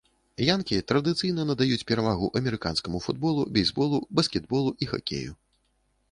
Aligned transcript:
Янкі 0.43 0.77
традыцыйна 0.91 1.43
надаюць 1.49 1.83
перавагу 1.91 2.29
амерыканскаму 2.41 3.01
футболу, 3.07 3.41
бейсболу, 3.57 3.97
баскетболу 4.21 4.71
і 4.87 4.89
хакею. 4.95 5.37